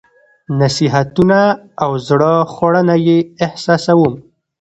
نصيحتونه 0.59 1.39
او 1.83 1.91
زړه 2.07 2.31
خوړنه 2.53 2.95
یې 3.07 3.17
احساسوم. 3.45 4.13